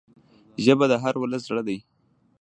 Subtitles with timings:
[0.63, 1.77] ژبه د هر ولس زړه ده